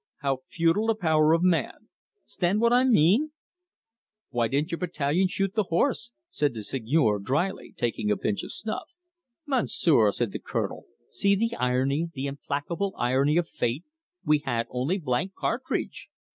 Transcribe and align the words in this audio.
How 0.21 0.39
futile 0.47 0.87
the 0.87 0.95
power 0.95 1.31
of 1.33 1.43
man 1.43 1.89
'stand 2.25 2.59
what 2.59 2.73
I 2.73 2.83
mean?" 2.85 3.33
"Why 4.31 4.47
didn't 4.47 4.71
your 4.71 4.79
battalion 4.79 5.27
shoot 5.27 5.53
the 5.53 5.65
horse?" 5.69 6.09
said 6.31 6.55
the 6.55 6.63
Seigneur 6.63 7.19
drily, 7.19 7.75
taking 7.77 8.09
a 8.09 8.17
pinch 8.17 8.41
of 8.41 8.51
snuff. 8.51 8.87
"Monsieur," 9.45 10.11
said 10.11 10.31
the 10.31 10.39
Colonel, 10.39 10.85
"see 11.11 11.35
the 11.35 11.55
irony, 11.55 12.09
the 12.15 12.25
implacable 12.25 12.95
irony 12.97 13.37
of 13.37 13.47
fate 13.47 13.83
we 14.25 14.39
had 14.39 14.65
only 14.71 14.97
blank 14.97 15.35
cartridge! 15.35 16.09